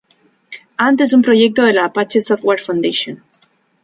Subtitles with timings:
[0.85, 3.23] Ant es un proyecto de la Apache Software Foundation.